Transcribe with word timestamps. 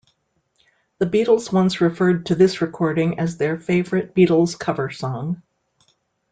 The 0.97 1.05
Beatles 1.05 1.53
once 1.53 1.79
referred 1.79 2.25
to 2.25 2.33
this 2.33 2.59
recording 2.59 3.19
as 3.19 3.37
their 3.37 3.59
favorite 3.59 4.15
Beatles 4.15 4.57
cover 4.57 4.89
song. 4.89 5.43